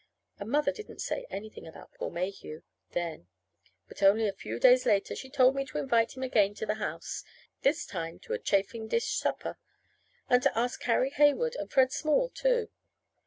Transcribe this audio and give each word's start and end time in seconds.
And 0.39 0.49
Mother 0.49 0.71
didn't 0.71 0.97
say 0.97 1.27
anything 1.29 1.67
about 1.67 1.93
Paul 1.93 2.09
Mayhew 2.09 2.63
then. 2.89 3.27
But 3.87 4.01
only 4.01 4.27
a 4.27 4.33
few 4.33 4.57
days 4.57 4.87
later 4.87 5.15
she 5.15 5.29
told 5.29 5.53
me 5.53 5.63
to 5.65 5.77
invite 5.77 6.17
him 6.17 6.23
again 6.23 6.55
to 6.55 6.65
the 6.65 6.73
house 6.81 7.23
(this 7.61 7.85
time 7.85 8.17
to 8.21 8.33
a 8.33 8.39
chafing 8.39 8.87
dish 8.87 9.11
supper), 9.15 9.59
and 10.27 10.41
to 10.41 10.57
ask 10.57 10.81
Carrie 10.81 11.11
Heywood 11.11 11.53
and 11.55 11.71
Fred 11.71 11.91
Small, 11.91 12.29
too. 12.31 12.71